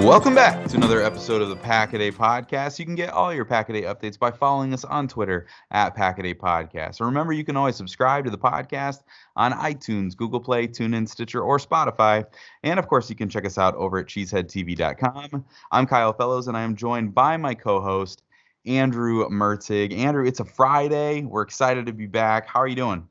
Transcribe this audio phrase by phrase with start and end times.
[0.00, 2.78] Welcome back to another episode of the Packaday Podcast.
[2.78, 7.00] You can get all your Packaday updates by following us on Twitter at Packaday Podcast.
[7.00, 9.02] And remember, you can always subscribe to the podcast
[9.36, 12.24] on iTunes, Google Play, TuneIn, Stitcher, or Spotify.
[12.62, 15.44] And of course, you can check us out over at cheeseheadtv.com.
[15.70, 18.22] I'm Kyle Fellows, and I am joined by my co-host
[18.64, 19.92] Andrew Mertig.
[19.92, 21.24] Andrew, it's a Friday.
[21.24, 22.46] We're excited to be back.
[22.46, 23.06] How are you doing?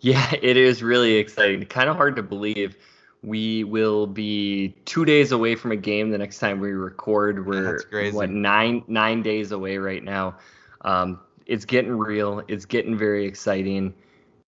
[0.00, 1.64] Yeah, it is really exciting.
[1.66, 2.76] Kind of hard to believe
[3.22, 7.46] we will be two days away from a game the next time we record.
[7.46, 7.80] We're
[8.12, 10.36] what nine nine days away right now.
[10.82, 12.42] Um, it's getting real.
[12.48, 13.94] It's getting very exciting.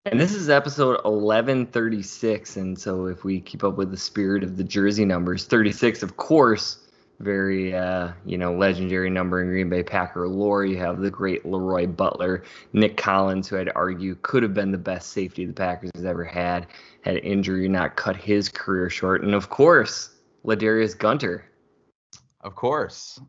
[0.04, 2.56] And this is episode 1136.
[2.56, 6.16] And so if we keep up with the spirit of the jersey numbers, 36, of
[6.16, 6.78] course,
[7.22, 10.64] very uh, you know legendary number in Green Bay Packer lore.
[10.64, 12.42] You have the great Leroy Butler,
[12.72, 16.24] Nick Collins, who I'd argue could have been the best safety the Packers has ever
[16.24, 16.66] had,
[17.02, 20.10] had injury not cut his career short, and of course
[20.44, 21.44] Ladarius Gunter.
[22.40, 23.20] Of course,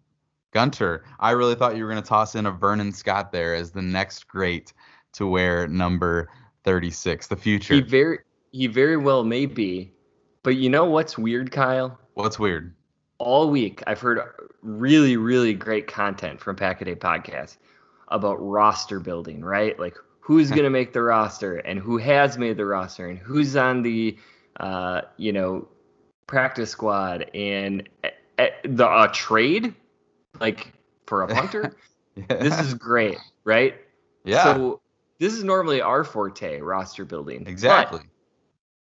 [0.51, 1.03] Gunter.
[1.19, 3.81] I really thought you were going to toss in a Vernon Scott there as the
[3.81, 4.73] next great
[5.13, 6.29] to wear number
[6.63, 7.75] 36, the future.
[7.75, 8.19] He very
[8.51, 9.91] he very well may be,
[10.43, 11.99] but you know what's weird, Kyle?
[12.13, 12.73] What's weird?
[13.23, 14.19] all week I've heard
[14.61, 17.57] really, really great content from Packaday Podcast
[18.09, 19.79] about roster building, right?
[19.79, 23.55] Like who's going to make the roster and who has made the roster and who's
[23.55, 24.17] on the,
[24.59, 25.67] uh, you know,
[26.27, 29.73] practice squad and uh, the uh, trade,
[30.39, 30.71] like
[31.05, 31.75] for a punter.
[32.15, 32.37] yeah.
[32.37, 33.75] This is great, right?
[34.23, 34.43] Yeah.
[34.43, 34.81] So
[35.19, 37.45] this is normally our forte, roster building.
[37.47, 38.01] Exactly.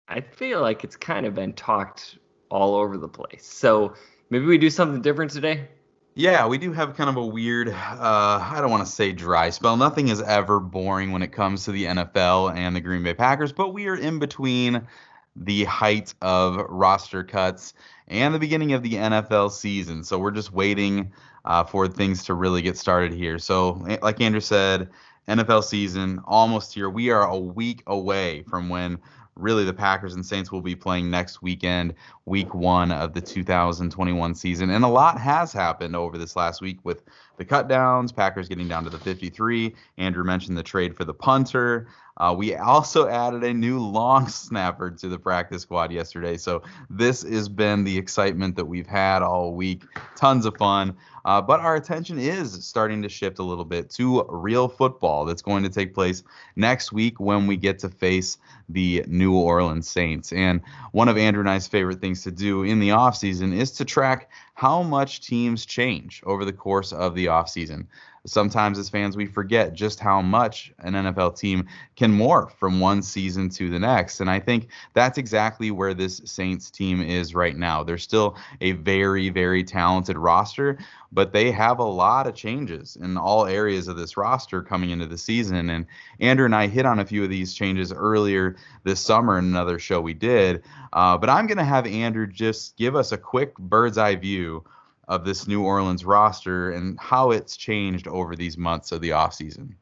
[0.08, 3.46] I feel like it's kind of been talked all over the place.
[3.46, 3.96] So
[4.34, 5.68] Maybe we do something different today.
[6.16, 9.50] Yeah, we do have kind of a weird, uh, I don't want to say dry
[9.50, 9.78] spell.
[9.78, 13.52] Nothing is ever boring when it comes to the NFL and the Green Bay Packers,
[13.52, 14.88] but we are in between
[15.36, 17.74] the height of roster cuts
[18.08, 20.04] and the beginning of the NFL season.
[20.04, 21.12] So we're just waiting
[21.46, 23.40] uh, for things to really get started here.
[23.40, 24.90] So, eh, like Andrew said,
[25.28, 26.92] NFL season almost here.
[26.92, 29.00] We are a week away from when
[29.36, 31.94] really the Packers and Saints will be playing next weekend,
[32.26, 34.70] week one of the 2021 season.
[34.70, 37.04] And a lot has happened over this last week with
[37.38, 39.74] the cutdowns, Packers getting down to the 53.
[39.98, 41.88] Andrew mentioned the trade for the punter.
[42.18, 46.38] Uh, we also added a new long snapper to the practice squad yesterday.
[46.38, 49.84] So this has been the excitement that we've had all week.
[50.16, 50.96] Tons of fun.
[51.26, 55.42] Uh, but our attention is starting to shift a little bit to real football that's
[55.42, 56.22] going to take place
[56.56, 58.38] next week when we get to face
[58.70, 60.34] the New Orleans Saints.
[60.34, 60.62] And
[60.92, 64.32] one of Andrew and I's favorite things to do in the offseason is to track
[64.56, 67.86] how much teams change over the course of the offseason
[68.26, 73.02] sometimes as fans we forget just how much an NFL team can morph from one
[73.02, 74.22] season to the next.
[74.22, 77.84] And I think that's exactly where this Saints team is right now.
[77.84, 80.78] They're still a very, very talented roster,
[81.12, 85.06] but they have a lot of changes in all areas of this roster coming into
[85.06, 85.70] the season.
[85.70, 85.86] And
[86.22, 89.80] Andrew and I hit on a few of these changes earlier this summer in another
[89.80, 90.64] show we did.
[90.94, 94.64] Uh, but I'm going to have Andrew just give us a quick bird's eye view
[95.08, 99.74] of this New Orleans roster and how it's changed over these months of the offseason.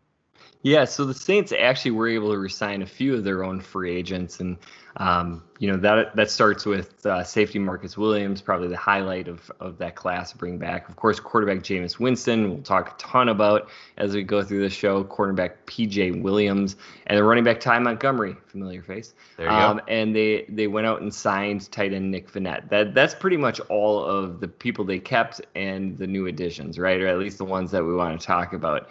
[0.63, 3.95] Yeah, so the Saints actually were able to resign a few of their own free
[3.95, 4.57] agents, and
[4.97, 9.51] um, you know that that starts with uh, safety Marcus Williams, probably the highlight of
[9.59, 10.87] of that class bring back.
[10.87, 14.69] Of course, quarterback Jameis Winston, we'll talk a ton about as we go through the
[14.69, 15.03] show.
[15.03, 16.11] Cornerback P.J.
[16.11, 16.75] Williams
[17.07, 19.15] and the running back Ty Montgomery, familiar face.
[19.37, 19.83] There you um, go.
[19.87, 22.69] And they they went out and signed tight end Nick Vannett.
[22.69, 27.01] That that's pretty much all of the people they kept and the new additions, right?
[27.01, 28.89] Or at least the ones that we want to talk about.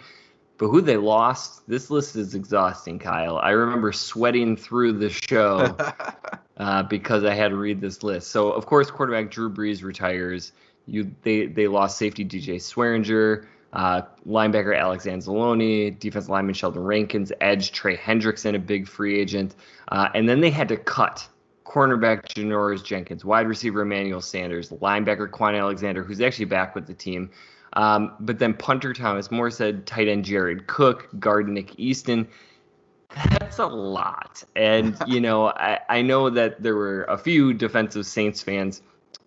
[0.61, 3.39] But who they lost, this list is exhausting, Kyle.
[3.39, 5.75] I remember sweating through the show
[6.57, 8.29] uh, because I had to read this list.
[8.29, 10.51] So, of course, quarterback Drew Brees retires.
[10.85, 17.31] You they they lost safety DJ Swearinger, uh, linebacker Alex Anzalone, defensive lineman Sheldon Rankins,
[17.41, 19.55] edge Trey Hendrickson, a big free agent,
[19.87, 21.27] uh, and then they had to cut
[21.65, 26.93] cornerback Janoris Jenkins, wide receiver Emmanuel Sanders, linebacker Kwon Alexander, who's actually back with the
[26.93, 27.31] team,
[27.73, 32.27] um, but then punter Thomas Morstead, tight end Jared Cook, guard Nick Easton.
[33.29, 34.43] That's a lot.
[34.55, 38.81] And, you know, I, I know that there were a few defensive Saints fans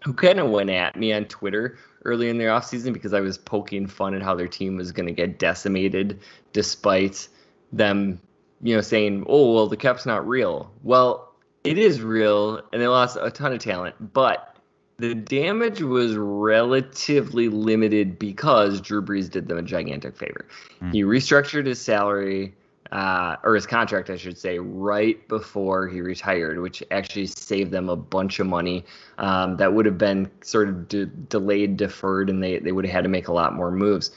[0.04, 3.38] who kind of went at me on Twitter early in the offseason because I was
[3.38, 6.20] poking fun at how their team was going to get decimated
[6.52, 7.28] despite
[7.72, 8.20] them,
[8.62, 10.70] you know, saying, oh, well, the cap's not real.
[10.82, 11.32] Well,
[11.64, 14.12] it is real, and they lost a ton of talent.
[14.12, 14.53] But
[14.98, 20.46] the damage was relatively limited because Drew Brees did them a gigantic favor.
[20.80, 20.92] Mm.
[20.92, 22.54] He restructured his salary,
[22.92, 27.88] uh, or his contract, I should say, right before he retired, which actually saved them
[27.88, 28.84] a bunch of money
[29.18, 32.92] um, that would have been sort of de- delayed, deferred, and they, they would have
[32.92, 34.12] had to make a lot more moves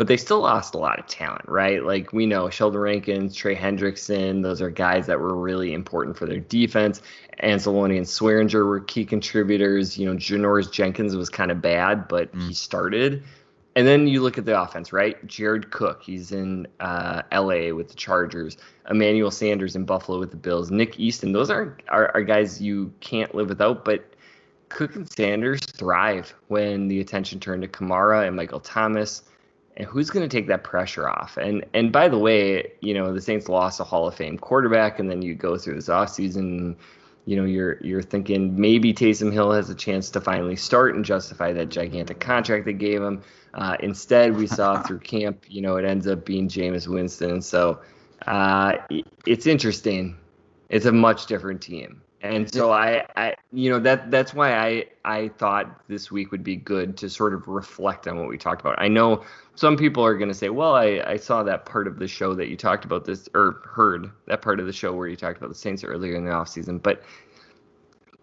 [0.00, 1.84] but they still lost a lot of talent, right?
[1.84, 6.24] Like we know Sheldon Rankins, Trey Hendrickson, those are guys that were really important for
[6.24, 7.02] their defense.
[7.42, 9.98] Anzalone and Swearinger were key contributors.
[9.98, 12.48] You know, Janoris Jenkins was kind of bad, but mm.
[12.48, 13.24] he started.
[13.76, 15.22] And then you look at the offense, right?
[15.26, 18.56] Jared Cook, he's in uh, LA with the Chargers.
[18.88, 20.70] Emmanuel Sanders in Buffalo with the Bills.
[20.70, 23.84] Nick Easton, those are, are, are guys you can't live without.
[23.84, 24.14] But
[24.70, 29.24] Cook and Sanders thrive when the attention turned to Kamara and Michael Thomas
[29.76, 31.36] and who's going to take that pressure off?
[31.36, 34.98] And and by the way, you know the Saints lost a Hall of Fame quarterback,
[34.98, 36.76] and then you go through this offseason,
[37.24, 41.04] you know you're you're thinking maybe Taysom Hill has a chance to finally start and
[41.04, 43.22] justify that gigantic contract they gave him.
[43.54, 47.42] Uh, instead, we saw through camp, you know, it ends up being Jameis Winston.
[47.42, 47.80] So
[48.26, 48.74] uh,
[49.26, 50.16] it's interesting.
[50.68, 52.02] It's a much different team.
[52.22, 56.44] And so I, I, you know, that that's why I I thought this week would
[56.44, 58.74] be good to sort of reflect on what we talked about.
[58.78, 59.24] I know
[59.54, 62.34] some people are going to say, well, I, I saw that part of the show
[62.34, 65.38] that you talked about this, or heard that part of the show where you talked
[65.38, 66.82] about the Saints earlier in the offseason.
[66.82, 67.02] But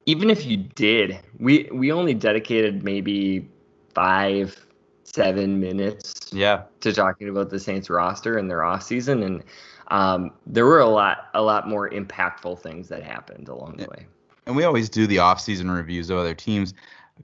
[0.06, 3.50] even if you did, we we only dedicated maybe
[3.96, 4.64] five,
[5.06, 9.44] seven minutes, yeah, to talking about the Saints roster and their offseason and
[9.90, 14.06] um, there were a lot a lot more impactful things that happened along the way.
[14.46, 16.74] And we always do the off-season reviews of other teams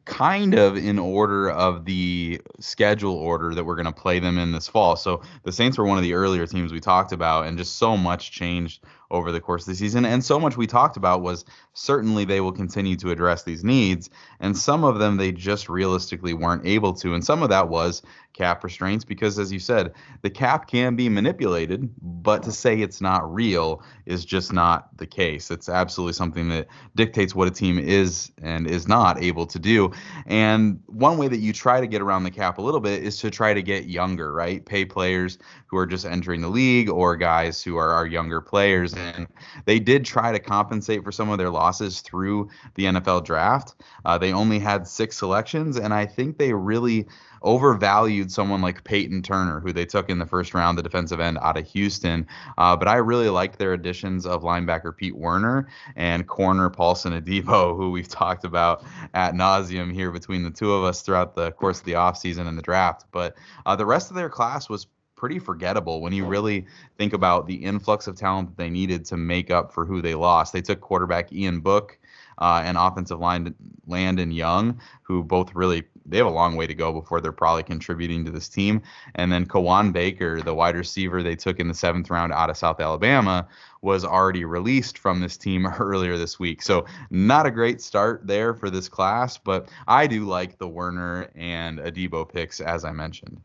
[0.06, 4.52] kind of in order of the schedule order that we're going to play them in
[4.52, 4.96] this fall.
[4.96, 7.96] So the Saints were one of the earlier teams we talked about, and just so
[7.96, 10.06] much changed over the course of the season.
[10.06, 14.10] And so much we talked about was certainly they will continue to address these needs,
[14.40, 17.14] and some of them they just realistically weren't able to.
[17.14, 18.02] And some of that was
[18.34, 23.00] cap restraints because, as you said, the cap can be manipulated, but to say it's
[23.00, 25.52] not real is just not the case.
[25.52, 29.92] It's absolutely something that dictates what a team is and is not able to do.
[30.26, 33.18] And one way that you try to get around the cap a little bit is
[33.20, 34.66] to try to get younger, right?
[34.66, 38.93] Pay players who are just entering the league or guys who are our younger players.
[38.96, 39.28] And
[39.66, 43.76] they did try to compensate for some of their losses through the NFL draft.
[44.06, 47.08] Uh, they only had six selections, and I think they really
[47.44, 51.38] overvalued someone like Peyton Turner, who they took in the first round, the defensive end
[51.42, 52.26] out of Houston.
[52.58, 57.76] Uh, but I really liked their additions of linebacker Pete Werner and corner Paulson Adebo,
[57.78, 61.80] who we've talked about at nauseum here between the two of us throughout the course
[61.80, 63.06] of the offseason and the draft.
[63.12, 64.88] But uh, the rest of their class was
[65.24, 66.66] pretty forgettable when you really
[66.98, 70.16] think about the influx of talent that they needed to make up for who they
[70.16, 70.52] lost.
[70.52, 71.98] They took quarterback Ian Book
[72.40, 73.56] uh, and offensive line
[73.88, 77.64] Landon Young, who both really they have a long way to go before they're probably
[77.64, 78.82] contributing to this team.
[79.16, 82.58] And then Kawaan Baker, the wide receiver they took in the seventh round out of
[82.58, 83.48] South Alabama,
[83.82, 86.62] was already released from this team earlier this week.
[86.62, 91.30] So not a great start there for this class, but I do like the Werner
[91.34, 93.40] and Adebo picks as I mentioned.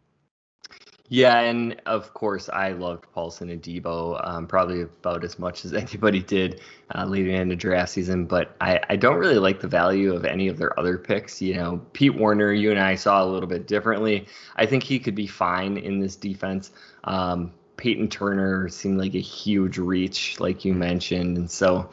[1.11, 6.23] Yeah, and of course, I loved Paulson Adebo um, probably about as much as anybody
[6.23, 6.61] did
[6.95, 8.27] uh, leading into draft season.
[8.27, 11.41] But I, I don't really like the value of any of their other picks.
[11.41, 14.27] You know, Pete Werner, you and I saw a little bit differently.
[14.57, 16.73] I think he could be fine in this defense.
[17.05, 21.89] Um, Peyton Turner seemed like a huge reach, like you mentioned, and so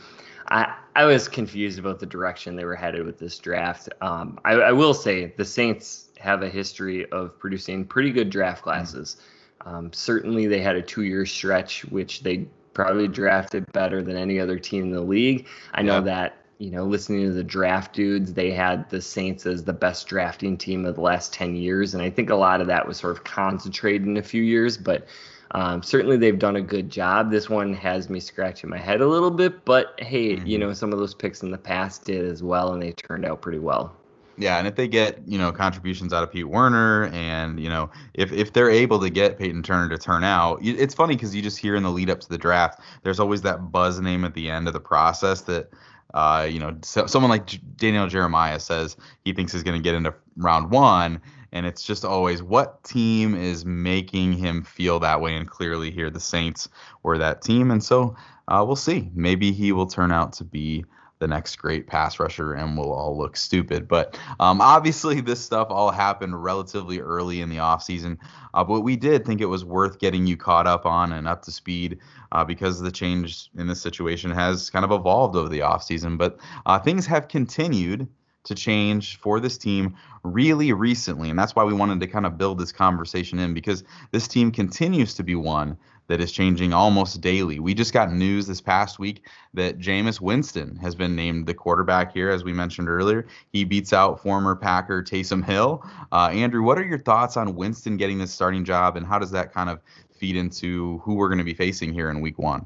[0.47, 3.89] I I was confused about the direction they were headed with this draft.
[4.01, 8.63] Um, I, I, will say the Saints have a history of producing pretty good draft
[8.63, 9.17] classes.
[9.65, 14.57] Um, certainly, they had a two-year stretch which they probably drafted better than any other
[14.57, 15.47] team in the league.
[15.73, 16.01] I know yeah.
[16.01, 20.07] that you know, listening to the draft dudes, they had the Saints as the best
[20.07, 21.93] drafting team of the last 10 years.
[21.93, 24.77] And I think a lot of that was sort of concentrated in a few years,
[24.77, 25.05] but
[25.51, 27.31] um, certainly they've done a good job.
[27.31, 30.45] This one has me scratching my head a little bit, but hey, mm-hmm.
[30.45, 33.25] you know, some of those picks in the past did as well, and they turned
[33.25, 33.95] out pretty well.
[34.37, 37.89] Yeah, and if they get you know contributions out of Pete Werner, and you know
[38.15, 41.41] if if they're able to get Peyton Turner to turn out, it's funny because you
[41.41, 44.33] just hear in the lead up to the draft, there's always that buzz name at
[44.33, 45.69] the end of the process that
[46.15, 49.95] uh, you know, so, someone like Daniel Jeremiah says he thinks he's going to get
[49.95, 51.21] into round one,
[51.55, 55.35] and it's just always what team is making him feel that way.
[55.35, 56.67] And clearly, here the Saints
[57.01, 58.15] were that team, and so
[58.49, 59.09] uh, we'll see.
[59.15, 60.83] Maybe he will turn out to be
[61.19, 63.87] the next great pass rusher and we'll all look stupid.
[63.87, 68.17] But um, obviously, this stuff all happened relatively early in the offseason.
[68.53, 71.41] Uh, but we did think it was worth getting you caught up on and up
[71.43, 71.99] to speed
[72.33, 76.17] uh, because the change in this situation has kind of evolved over the offseason.
[76.17, 78.09] But uh, things have continued
[78.45, 81.29] to change for this team really recently.
[81.29, 84.51] And that's why we wanted to kind of build this conversation in because this team
[84.51, 87.59] continues to be one that is changing almost daily.
[87.59, 92.13] We just got news this past week that Jameis Winston has been named the quarterback
[92.13, 93.25] here, as we mentioned earlier.
[93.51, 95.83] He beats out former Packer Taysom Hill.
[96.11, 99.31] Uh, Andrew, what are your thoughts on Winston getting this starting job, and how does
[99.31, 99.81] that kind of
[100.15, 102.65] feed into who we're going to be facing here in week one?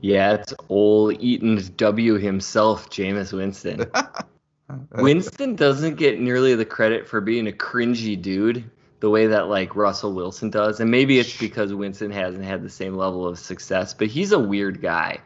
[0.00, 3.84] Yeah, it's old Eaton's W himself, Jameis Winston.
[4.70, 9.48] Uh, Winston doesn't get nearly the credit for being a cringy dude the way that
[9.48, 10.80] like Russell Wilson does.
[10.80, 14.38] And maybe it's because Winston hasn't had the same level of success, but he's a
[14.38, 15.18] weird guy.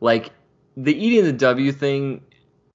[0.00, 0.30] Like
[0.76, 2.22] the eating the W thing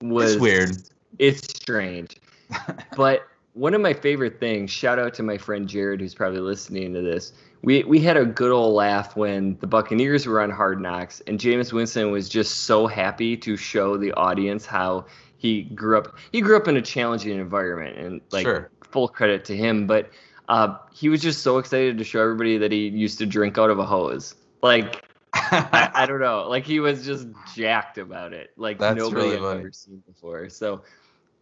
[0.01, 0.77] was it's weird.
[1.19, 2.15] It's strange.
[2.95, 6.93] but one of my favorite things, shout out to my friend Jared who's probably listening
[6.93, 7.33] to this.
[7.61, 11.39] We we had a good old laugh when the Buccaneers were on Hard Knocks and
[11.39, 15.05] Jameis Winston was just so happy to show the audience how
[15.39, 18.69] he grew up he grew up in a challenging environment and like sure.
[18.83, 20.11] full credit to him, but
[20.49, 23.69] uh, he was just so excited to show everybody that he used to drink out
[23.69, 24.33] of a hose.
[24.63, 26.49] Like, I, I, don't know.
[26.49, 28.49] Like, he was just jacked about it.
[28.57, 30.49] Like, That's nobody really I've ever seen before.
[30.49, 30.81] So,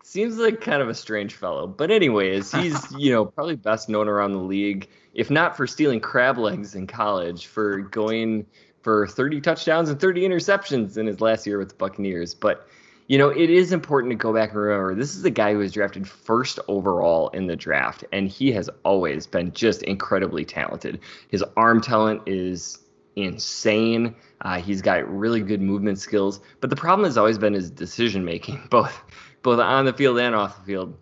[0.03, 1.67] seems like kind of a strange fellow.
[1.67, 6.01] But, anyways, he's, you know, probably best known around the league, if not for stealing
[6.01, 8.45] crab legs in college, for going
[8.81, 12.35] for 30 touchdowns and 30 interceptions in his last year with the Buccaneers.
[12.35, 12.67] But,
[13.07, 15.59] you know, it is important to go back and remember this is a guy who
[15.59, 20.99] was drafted first overall in the draft, and he has always been just incredibly talented.
[21.29, 22.79] His arm talent is
[23.15, 24.13] insane.
[24.41, 28.25] Uh, he's got really good movement skills, but the problem has always been his decision
[28.25, 29.01] making, both
[29.41, 30.97] both on the field and off the field.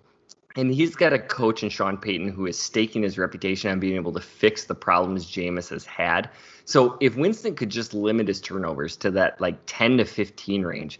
[0.58, 3.96] And he's got a coach in Sean Payton who is staking his reputation on being
[3.96, 6.30] able to fix the problems Jameis has had.
[6.64, 11.00] So if Winston could just limit his turnovers to that like 10 to 15 range,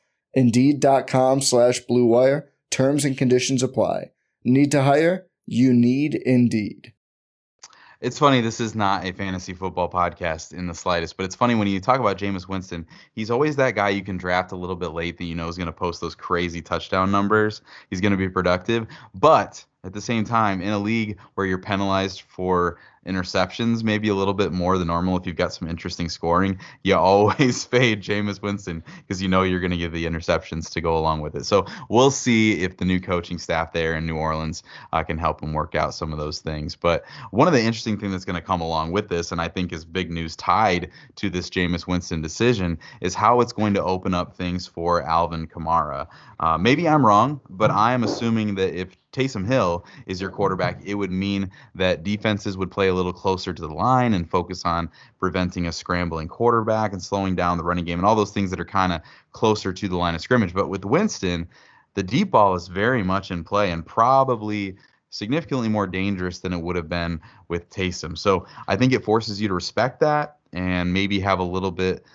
[0.33, 4.11] Indeed.com slash BlueWire Terms and conditions apply.
[4.45, 5.27] Need to hire?
[5.45, 6.93] You need Indeed.
[7.99, 11.53] It's funny, this is not a fantasy football podcast in the slightest, but it's funny
[11.53, 14.77] when you talk about Jameis Winston, he's always that guy you can draft a little
[14.77, 17.61] bit late that you know is going to post those crazy touchdown numbers.
[17.91, 18.87] He's going to be productive.
[19.13, 24.15] But at the same time, in a league where you're penalized for interceptions, maybe a
[24.15, 28.41] little bit more than normal if you've got some interesting scoring, you always fade Jameis
[28.41, 31.45] Winston because you know you're going to give the interceptions to go along with it.
[31.45, 35.41] So we'll see if the new coaching staff there in New Orleans uh, can help
[35.41, 36.75] him work out some of those things.
[36.75, 39.47] But one of the interesting things that's going to come along with this, and I
[39.47, 43.83] think is big news tied to this Jameis Winston decision, is how it's going to
[43.83, 46.07] open up things for Alvin Kamara.
[46.39, 50.81] Uh, maybe I'm wrong, but I am assuming that if Taysom Hill is your quarterback,
[50.85, 54.63] it would mean that defenses would play a little closer to the line and focus
[54.65, 54.89] on
[55.19, 58.59] preventing a scrambling quarterback and slowing down the running game and all those things that
[58.59, 59.01] are kind of
[59.31, 60.53] closer to the line of scrimmage.
[60.53, 61.47] But with Winston,
[61.93, 64.77] the deep ball is very much in play and probably
[65.09, 68.17] significantly more dangerous than it would have been with Taysom.
[68.17, 72.05] So I think it forces you to respect that and maybe have a little bit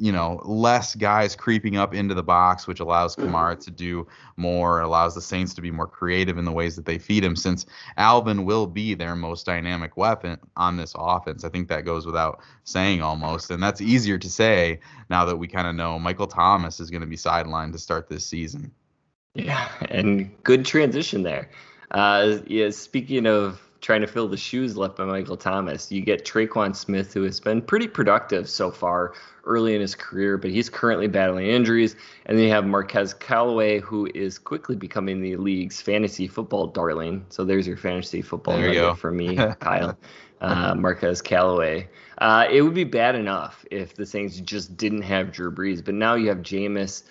[0.00, 3.34] you know, less guys creeping up into the box, which allows mm-hmm.
[3.34, 6.86] Kamara to do more, allows the Saints to be more creative in the ways that
[6.86, 7.66] they feed him, since
[7.98, 11.44] Alvin will be their most dynamic weapon on this offense.
[11.44, 13.50] I think that goes without saying almost.
[13.50, 14.80] And that's easier to say
[15.10, 18.08] now that we kind of know Michael Thomas is going to be sidelined to start
[18.08, 18.72] this season.
[19.34, 21.50] Yeah, and good transition there.
[21.90, 25.90] Uh, yeah, speaking of trying to fill the shoes left by Michael Thomas.
[25.90, 30.36] You get Tre'Quan Smith, who has been pretty productive so far early in his career,
[30.36, 31.96] but he's currently battling injuries.
[32.26, 37.24] And then you have Marquez Callaway, who is quickly becoming the league's fantasy football darling.
[37.30, 39.96] So there's your fantasy football there for me, Kyle.
[40.40, 41.86] Uh, Marquez Callaway.
[42.16, 45.92] Uh, it would be bad enough if the Saints just didn't have Drew Brees, but
[45.92, 47.02] now you have Jameis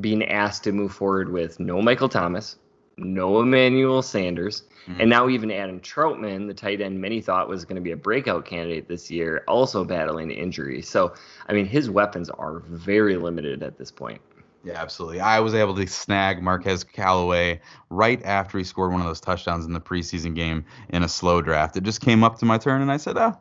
[0.00, 2.56] being asked to move forward with no Michael Thomas,
[2.96, 5.00] no Emmanuel Sanders, mm-hmm.
[5.00, 7.96] and now even Adam Trautman, the tight end many thought was going to be a
[7.96, 10.82] breakout candidate this year, also battling injury.
[10.82, 11.14] So,
[11.48, 14.20] I mean, his weapons are very limited at this point.
[14.64, 15.20] Yeah, absolutely.
[15.20, 17.60] I was able to snag Marquez Callaway
[17.90, 21.42] right after he scored one of those touchdowns in the preseason game in a slow
[21.42, 21.76] draft.
[21.76, 23.36] It just came up to my turn, and I said, "Oh,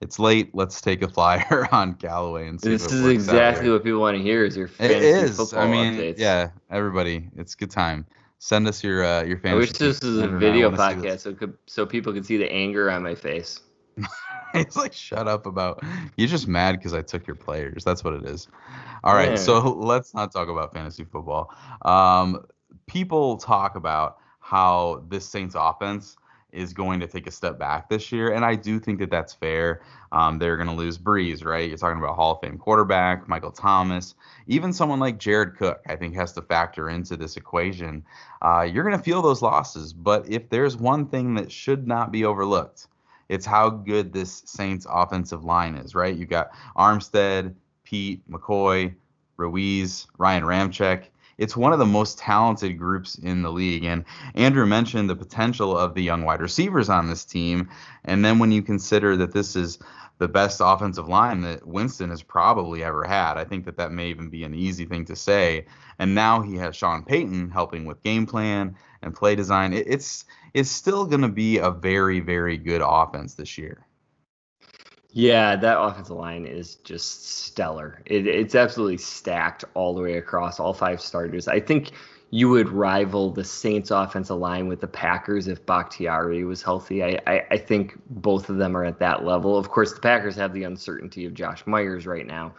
[0.00, 0.54] it's late.
[0.54, 4.22] Let's take a flyer on Callaway and see." This is exactly what people want to
[4.22, 4.46] hear.
[4.46, 5.36] Is your fantasy it is.
[5.36, 6.18] football I mean, updates.
[6.18, 8.06] yeah, everybody, it's good time.
[8.44, 9.52] Send us your uh, your fantasy.
[9.52, 12.90] I wish this was a video podcast so could so people could see the anger
[12.90, 13.60] on my face.
[14.54, 15.80] it's like, shut up about.
[16.16, 17.84] You're just mad because I took your players.
[17.84, 18.48] That's what it is.
[19.04, 21.54] All right, so let's not talk about fantasy football.
[21.82, 22.44] Um,
[22.88, 26.16] people talk about how this Saints offense
[26.52, 29.32] is going to take a step back this year, and I do think that that's
[29.32, 29.82] fair.
[30.12, 31.68] Um, they're going to lose Brees, right?
[31.68, 34.14] You're talking about Hall of Fame quarterback Michael Thomas,
[34.46, 35.80] even someone like Jared Cook.
[35.88, 38.04] I think has to factor into this equation.
[38.42, 42.12] Uh, you're going to feel those losses, but if there's one thing that should not
[42.12, 42.88] be overlooked,
[43.28, 46.14] it's how good this Saints offensive line is, right?
[46.14, 48.94] You've got Armstead, Peat, McCoy,
[49.38, 51.04] Ruiz, Ryan Ramczyk
[51.38, 53.84] it's one of the most talented groups in the league.
[53.84, 57.68] And Andrew mentioned the potential of the young wide receivers on this team.
[58.04, 59.78] And then when you consider that this is
[60.18, 64.08] the best offensive line that Winston has probably ever had, I think that that may
[64.08, 65.66] even be an easy thing to say.
[65.98, 69.72] And now he has Sean Payton helping with game plan and play design.
[69.72, 73.86] it's it's still going to be a very very good offense this year.
[75.14, 78.00] Yeah, that offensive line is just stellar.
[78.06, 81.48] It, it's absolutely stacked all the way across all five starters.
[81.48, 81.90] I think
[82.30, 87.04] you would rival the Saints offensive line with the Packers if Bakhtiari was healthy.
[87.04, 89.58] I, I, I, think both of them are at that level.
[89.58, 92.54] Of course, the Packers have the uncertainty of Josh Myers right now.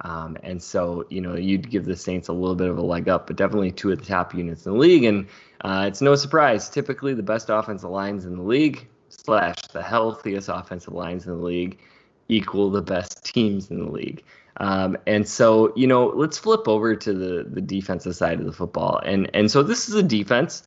[0.00, 3.10] Um, and so, you know, you'd give the Saints a little bit of a leg
[3.10, 5.04] up, but definitely two of the top units in the league.
[5.04, 5.26] And
[5.60, 10.48] uh, it's no surprise, typically the best offensive lines in the league, slash the healthiest
[10.48, 11.78] offensive lines in the league
[12.28, 14.22] equal the best teams in the league.
[14.58, 18.52] Um, and so, you know, let's flip over to the the defensive side of the
[18.52, 19.00] football.
[19.04, 20.64] And and so this is a defense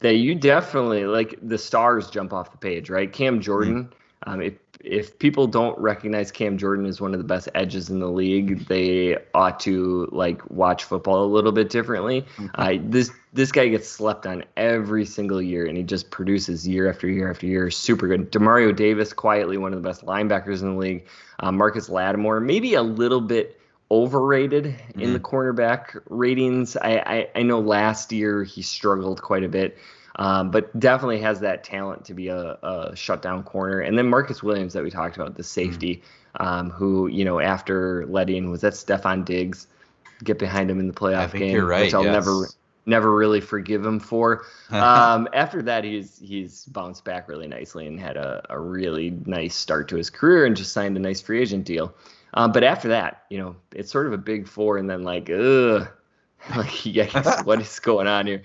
[0.00, 3.12] that you definitely like the stars jump off the page, right?
[3.12, 4.30] Cam Jordan, mm-hmm.
[4.30, 7.98] um, if if people don't recognize Cam Jordan as one of the best edges in
[7.98, 12.24] the league, they ought to like watch football a little bit differently.
[12.54, 16.88] Uh, this this guy gets slept on every single year, and he just produces year
[16.88, 17.70] after year after year.
[17.70, 18.30] Super good.
[18.30, 21.06] Demario Davis, quietly one of the best linebackers in the league.
[21.40, 23.60] Uh, Marcus Lattimore, maybe a little bit
[23.90, 25.00] overrated mm-hmm.
[25.00, 25.36] in the mm-hmm.
[25.36, 26.76] cornerback ratings.
[26.76, 29.76] I, I I know last year he struggled quite a bit.
[30.18, 33.80] Um, but definitely has that talent to be a, a, shutdown corner.
[33.80, 36.02] And then Marcus Williams that we talked about, the safety,
[36.34, 36.46] mm-hmm.
[36.46, 39.68] um, who you know after letting was that Stefon Diggs
[40.24, 42.12] get behind him in the playoff game, right, which I'll yes.
[42.12, 42.48] never
[42.88, 44.44] never really forgive him for.
[44.70, 49.54] Um, after that, he's he's bounced back really nicely and had a, a really nice
[49.54, 51.94] start to his career and just signed a nice free agent deal.
[52.34, 55.30] Um, but after that, you know, it's sort of a big four, and then like,
[55.30, 55.88] ugh,
[56.56, 58.42] like, yeah, what is going on here?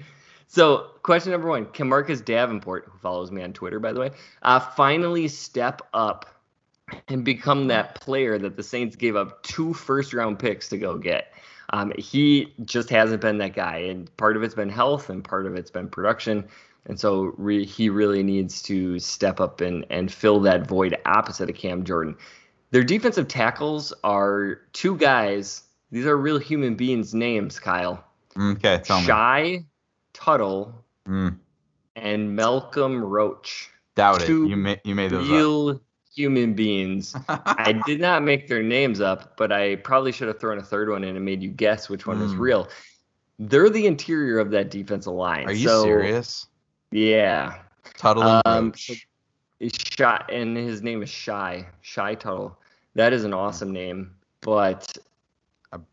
[0.54, 4.12] So, question number one: Can Marcus Davenport, who follows me on Twitter, by the way,
[4.44, 6.28] uh, finally step up
[7.08, 11.34] and become that player that the Saints gave up two first-round picks to go get?
[11.72, 15.48] Um, he just hasn't been that guy, and part of it's been health, and part
[15.48, 16.48] of it's been production.
[16.86, 21.50] And so re- he really needs to step up and, and fill that void opposite
[21.50, 22.16] of Cam Jordan.
[22.70, 25.64] Their defensive tackles are two guys.
[25.90, 28.04] These are real human beings' names, Kyle.
[28.38, 29.08] Okay, tell me.
[29.08, 29.66] Shy
[30.14, 31.38] Tuttle mm.
[31.96, 33.70] and Malcolm Roach.
[33.96, 34.30] Doubt it.
[34.30, 35.82] You made you made those real up.
[36.14, 37.16] human beings.
[37.28, 40.90] I did not make their names up, but I probably should have thrown a third
[40.90, 42.22] one in and made you guess which one mm.
[42.22, 42.68] was real.
[43.40, 45.48] They're the interior of that defensive line.
[45.48, 46.48] Are you so, serious?
[46.92, 47.60] Yeah.
[47.98, 49.08] Tuttle and um, Roach.
[49.72, 51.68] Shy, and his name is Shy.
[51.82, 52.58] Shy Tuttle.
[52.96, 54.98] That is an awesome name, but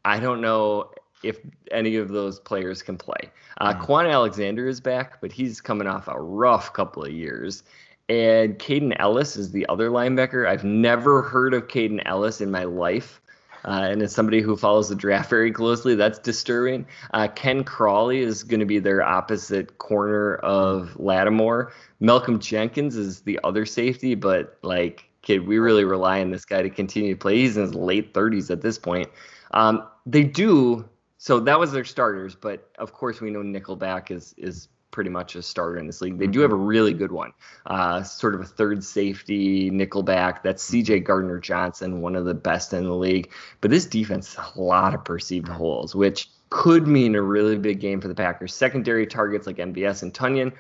[0.05, 0.91] I don't know
[1.23, 1.39] if
[1.71, 3.31] any of those players can play.
[3.61, 3.81] Uh, mm.
[3.81, 7.63] Kwon Alexander is back, but he's coming off a rough couple of years.
[8.09, 10.49] And Kaden Elliss is the other linebacker.
[10.49, 13.21] I've never heard of Kaden Elliss in my life.
[13.65, 16.87] Uh, and as somebody who follows the draft very closely, that's disturbing.
[17.13, 21.73] Uh, Ken Crawley is going to be their opposite corner of Lattimore.
[22.01, 26.63] Malcolm Jenkins is the other safety, but like, kid, we really rely on this guy
[26.63, 27.37] to continue to play.
[27.37, 29.09] He's in his late 30s at this point.
[29.53, 30.89] Um, they do
[31.23, 35.37] so that was their starters, but of course we know Nickelback is is pretty much
[35.37, 36.19] a starter in this league.
[36.19, 37.35] They do have a really good one,
[37.67, 40.43] uh, sort of a third safety nickelback.
[40.43, 41.01] That's C.J.
[41.01, 43.31] Gardner Johnson, one of the best in the league.
[43.61, 47.81] But this defense has a lot of perceived holes, which could mean a really big
[47.81, 48.55] game for the Packers.
[48.55, 50.55] Secondary targets like MVS and Tonyan.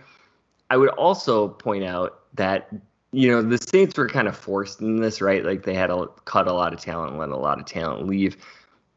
[0.68, 2.68] I would also point out that
[3.12, 5.42] you know the Saints were kind of forced in this, right?
[5.42, 8.06] Like they had to cut a lot of talent, and let a lot of talent
[8.06, 8.36] leave.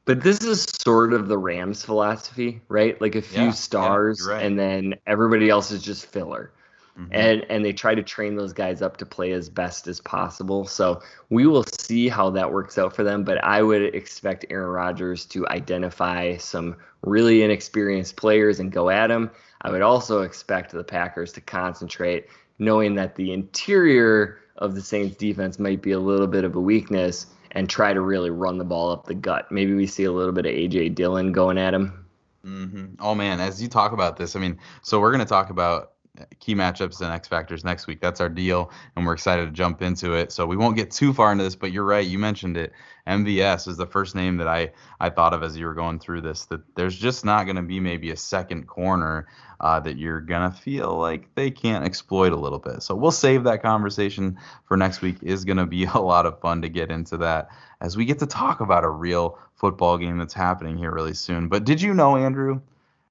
[0.06, 3.00] But this is sort of the Rams philosophy, right?
[3.00, 4.46] Like a few yeah, stars yeah, right.
[4.46, 6.52] and then everybody else is just filler.
[7.00, 7.12] Mm-hmm.
[7.12, 10.68] And and they try to train those guys up to play as best as possible.
[10.68, 13.24] So we will see how that works out for them.
[13.24, 19.08] But I would expect Aaron Rodgers to identify some really inexperienced players and go at
[19.08, 19.32] them.
[19.62, 22.28] I would also expect the Packers to concentrate,
[22.60, 26.62] knowing that the interior of the Saints defense might be a little bit of a
[26.62, 29.52] weakness and try to really run the ball up the gut.
[29.52, 32.06] Maybe we see a little bit of AJ Dillon going at him.
[32.46, 32.96] Mm-hmm.
[33.00, 35.93] Oh man, as you talk about this, I mean, so we're going to talk about
[36.40, 38.00] key matchups and X factors next week.
[38.00, 40.32] That's our deal, and we're excited to jump into it.
[40.32, 42.06] So we won't get too far into this, but you're right.
[42.06, 42.74] You mentioned it.
[43.08, 46.22] MVS is the first name that I I thought of as you were going through
[46.22, 46.46] this.
[46.46, 49.28] That there's just not going to be maybe a second corner
[49.64, 52.84] uh, that you're gonna feel like they can't exploit a little bit.
[52.84, 55.18] So we'll save that conversation for next week.
[55.22, 57.50] Is gonna be a lot of fun to get into that
[57.80, 61.48] as we get to talk about a real football game that's happening here really soon.
[61.48, 62.62] But did you know, Andrew?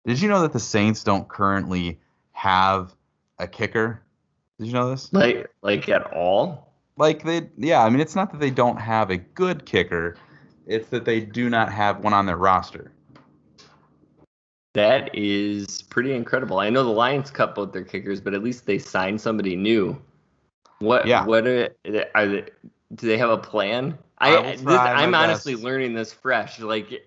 [0.06, 1.98] Did you know that the Saints don't currently
[2.32, 2.94] have
[3.38, 4.02] a kicker.
[4.58, 5.12] Did you know this?
[5.12, 6.72] Like like at all?
[6.96, 10.16] Like they yeah, I mean it's not that they don't have a good kicker,
[10.66, 12.92] it's that they do not have one on their roster.
[14.74, 16.58] That is pretty incredible.
[16.58, 20.00] I know the Lions cut both their kickers, but at least they signed somebody new.
[20.78, 21.24] What yeah.
[21.26, 21.68] what are,
[22.14, 22.44] are they,
[22.94, 23.98] do they have a plan?
[24.18, 26.58] I, I this, I'm honestly learning this fresh.
[26.60, 27.06] Like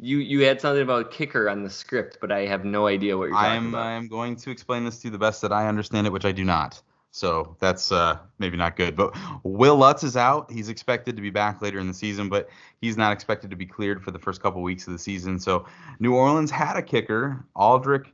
[0.00, 3.26] you you had something about kicker on the script, but I have no idea what
[3.28, 3.86] you're talking I'm, about.
[3.86, 6.32] I'm going to explain this to you the best that I understand it, which I
[6.32, 6.80] do not.
[7.12, 8.96] So that's uh, maybe not good.
[8.96, 10.50] But Wil Lutz is out.
[10.50, 12.48] He's expected to be back later in the season, but
[12.80, 15.38] he's not expected to be cleared for the first couple weeks of the season.
[15.38, 15.66] So
[15.98, 18.06] New Orleans had a kicker, Aldrick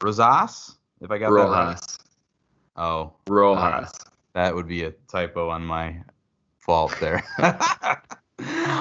[0.00, 1.80] Rosas, if I got Rojas.
[1.80, 1.98] that
[2.76, 2.84] right.
[2.84, 3.92] Oh, Rojas.
[4.34, 5.96] That would be a typo on my
[6.58, 7.24] fault there.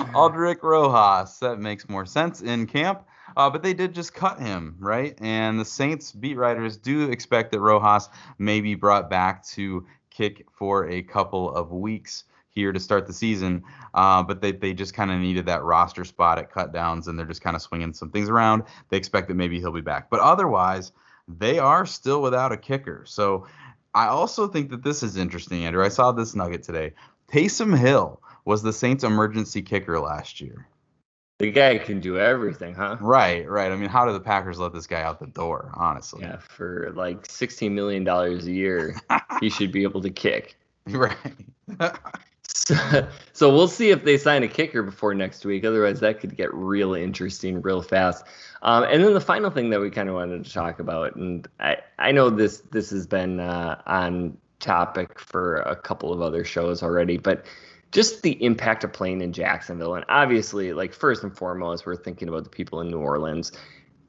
[0.13, 1.39] Aldrick Rojas.
[1.39, 3.03] That makes more sense in camp.
[3.37, 5.17] Uh, but they did just cut him, right?
[5.21, 10.45] And the Saints beat writers do expect that Rojas may be brought back to kick
[10.51, 13.63] for a couple of weeks here to start the season.
[13.93, 17.25] Uh, but they, they just kind of needed that roster spot at cutdowns, and they're
[17.25, 18.63] just kind of swinging some things around.
[18.89, 20.09] They expect that maybe he'll be back.
[20.09, 20.91] But otherwise,
[21.27, 23.03] they are still without a kicker.
[23.05, 23.47] So
[23.93, 25.83] I also think that this is interesting, Andrew.
[25.83, 26.93] I saw this nugget today.
[27.31, 30.67] Taysom Hill was the Saints' emergency kicker last year.
[31.39, 32.97] The guy can do everything, huh?
[33.01, 33.71] Right, right.
[33.71, 36.21] I mean, how do the Packers let this guy out the door, honestly?
[36.21, 38.95] Yeah, for like $16 million a year,
[39.39, 40.55] he should be able to kick.
[40.87, 41.17] Right.
[42.47, 45.65] so, so we'll see if they sign a kicker before next week.
[45.65, 48.23] Otherwise, that could get real interesting real fast.
[48.61, 51.47] Um, and then the final thing that we kind of wanted to talk about, and
[51.59, 56.45] I, I know this this has been uh, on topic for a couple of other
[56.45, 57.45] shows already, but
[57.91, 59.95] just the impact of playing in Jacksonville.
[59.95, 63.51] And obviously, like first and foremost, we're thinking about the people in New Orleans.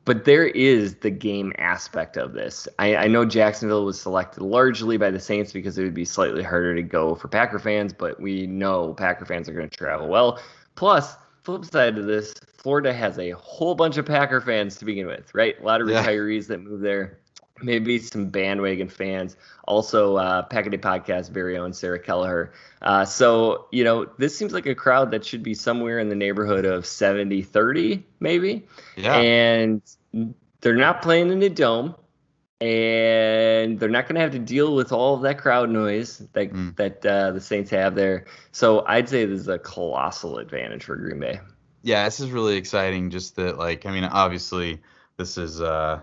[0.05, 2.67] but there is the game aspect of this.
[2.81, 6.43] I, I, know Jacksonville was selected largely by the Saints because it would be slightly
[6.43, 10.09] harder to go for Packer fans, but we know Packer fans are going to travel
[10.09, 10.41] well.
[10.75, 11.15] Plus,
[11.45, 15.33] flip side of this, Florida has a whole bunch of Packer fans to begin with,
[15.37, 15.55] right?
[15.61, 16.57] A lot of retirees yeah.
[16.57, 17.21] that move there
[17.63, 19.37] maybe some bandwagon fans.
[19.65, 22.53] Also, uh, Packaday Podcast, very own Sarah Kelleher.
[22.81, 26.15] Uh, so, you know, this seems like a crowd that should be somewhere in the
[26.15, 28.67] neighborhood of 70 30, maybe.
[28.97, 29.17] Yeah.
[29.17, 29.83] And
[30.61, 31.95] they're not playing in a dome.
[32.61, 36.53] And they're not going to have to deal with all of that crowd noise that
[36.53, 36.77] mm.
[36.77, 38.27] that uh, the Saints have there.
[38.53, 41.41] So I'd say this is a colossal advantage for Green Bay.
[41.83, 43.11] Yeah, this is really exciting.
[43.11, 44.81] Just that, like, I mean, obviously,
[45.17, 46.01] this is uh,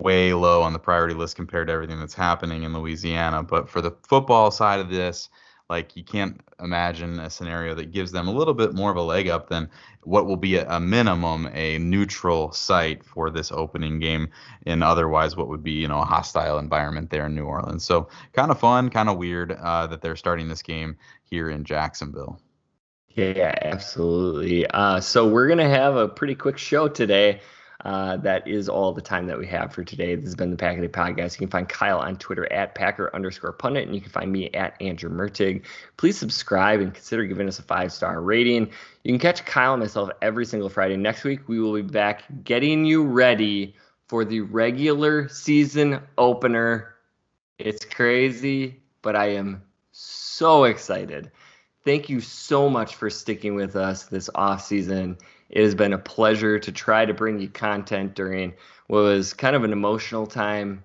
[0.00, 3.42] way low on the priority list compared to everything that's happening in Louisiana.
[3.42, 5.28] But for the football side of this,
[5.68, 9.02] like you can't imagine a scenario that gives them a little bit more of a
[9.02, 9.68] leg up than
[10.04, 14.28] what will be a, a minimum a neutral site for this opening game
[14.64, 17.84] in otherwise what would be you know a hostile environment there in New Orleans.
[17.84, 21.64] So kind of fun, kind of weird uh, that they're starting this game here in
[21.64, 22.40] Jacksonville.
[23.10, 24.66] Yeah, absolutely.
[24.68, 27.40] Uh, so we're gonna have a pretty quick show today.
[27.84, 30.16] Uh, that is all the time that we have for today.
[30.16, 31.34] This has been the Packaday Podcast.
[31.34, 34.50] You can find Kyle on Twitter at Packer underscore pundit, and you can find me
[34.50, 35.62] at Andrew Mertig.
[35.96, 38.68] Please subscribe and consider giving us a five star rating.
[39.04, 40.96] You can catch Kyle and myself every single Friday.
[40.96, 43.76] Next week, we will be back getting you ready
[44.08, 46.94] for the regular season opener.
[47.58, 49.62] It's crazy, but I am
[49.92, 51.30] so excited.
[51.84, 55.16] Thank you so much for sticking with us this off season
[55.50, 58.52] it has been a pleasure to try to bring you content during
[58.88, 60.84] what was kind of an emotional time,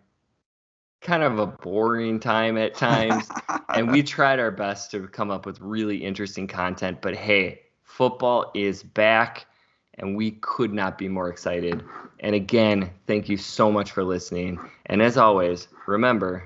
[1.02, 3.28] kind of a boring time at times.
[3.70, 7.02] and we tried our best to come up with really interesting content.
[7.02, 9.46] But hey, football is back,
[9.96, 11.84] and we could not be more excited.
[12.22, 14.60] And again, thank you so much for listening.
[14.86, 16.46] And as always, remember.